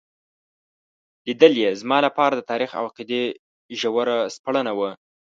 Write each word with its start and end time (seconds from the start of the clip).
لیدل 1.25 1.53
یې 1.63 1.69
زما 1.81 1.97
لپاره 2.05 2.33
د 2.35 2.41
تاریخ 2.51 2.71
او 2.79 2.83
عقیدې 2.89 3.23
ژوره 3.79 4.17
سپړنه 4.35 4.71
وه. 4.79 4.91